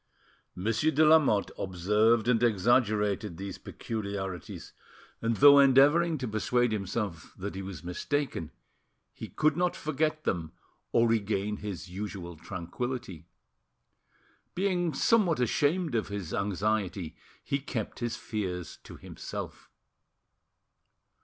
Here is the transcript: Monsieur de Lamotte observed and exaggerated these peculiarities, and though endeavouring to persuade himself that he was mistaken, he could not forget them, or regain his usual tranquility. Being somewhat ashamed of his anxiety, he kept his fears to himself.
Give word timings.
Monsieur 0.55 0.89
de 0.89 1.05
Lamotte 1.05 1.51
observed 1.59 2.27
and 2.27 2.41
exaggerated 2.41 3.37
these 3.37 3.59
peculiarities, 3.59 4.73
and 5.21 5.37
though 5.37 5.59
endeavouring 5.59 6.17
to 6.17 6.27
persuade 6.27 6.71
himself 6.71 7.35
that 7.37 7.53
he 7.53 7.61
was 7.61 7.83
mistaken, 7.83 8.49
he 9.13 9.27
could 9.27 9.55
not 9.55 9.75
forget 9.75 10.23
them, 10.23 10.53
or 10.91 11.07
regain 11.07 11.57
his 11.57 11.87
usual 11.87 12.35
tranquility. 12.35 13.27
Being 14.55 14.91
somewhat 14.91 15.39
ashamed 15.39 15.93
of 15.93 16.07
his 16.07 16.33
anxiety, 16.33 17.15
he 17.43 17.59
kept 17.59 17.99
his 17.99 18.15
fears 18.17 18.79
to 18.85 18.97
himself. 18.97 19.69